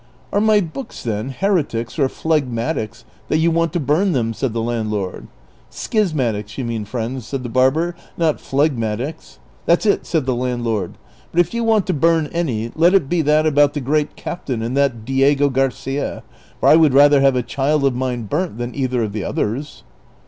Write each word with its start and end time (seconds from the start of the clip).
"Are 0.33 0.41
my 0.41 0.61
books, 0.61 1.03
then, 1.03 1.29
heretics 1.29 1.99
or 1.99 2.09
phlegmatics 2.09 3.03
that 3.27 3.37
you 3.37 3.51
want 3.51 3.71
to 3.73 3.79
burn 3.79 4.13
them?" 4.13 4.33
said 4.33 4.51
the 4.51 4.59
landlord." 4.59 5.27
Schismatics 5.71 6.57
you 6.57 6.65
mean, 6.65 6.85
friend," 6.85 7.23
said 7.23 7.43
the 7.43 7.49
barlier," 7.51 7.93
not 8.17 8.39
phlegmatics."" 8.39 9.37
That 9.67 9.83
's 9.83 9.85
it," 9.85 10.07
said 10.07 10.25
the 10.25 10.33
landlord;" 10.33 10.97
but 11.31 11.39
if 11.39 11.53
you 11.53 11.63
want 11.63 11.85
to 11.85 11.93
burn 11.93 12.25
any, 12.33 12.71
let 12.75 12.95
it 12.95 13.09
be 13.09 13.21
that 13.21 13.45
about 13.45 13.75
the 13.75 13.79
Great 13.79 14.15
Captain 14.15 14.63
and 14.63 14.75
that 14.75 15.05
Diego 15.05 15.51
Garcia; 15.51 16.23
for 16.59 16.67
I 16.69 16.75
would 16.77 16.95
rather 16.95 17.21
have 17.21 17.35
a 17.35 17.43
child 17.43 17.85
of 17.85 17.93
mine 17.93 18.23
burnt 18.23 18.57
than 18.57 18.73
either 18.73 19.03
of 19.03 19.13
the 19.13 19.23
others." 19.23 19.83